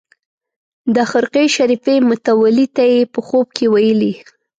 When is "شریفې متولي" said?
1.55-2.67